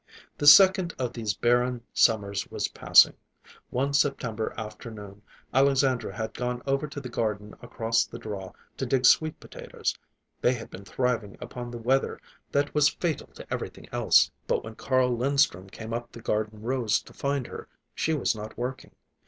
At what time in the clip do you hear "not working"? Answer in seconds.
18.35-18.95